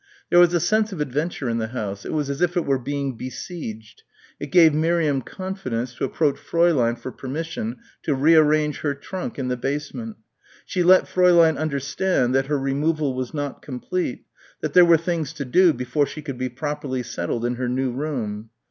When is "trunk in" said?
8.95-9.47